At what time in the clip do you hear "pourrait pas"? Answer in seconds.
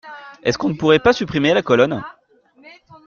0.73-1.13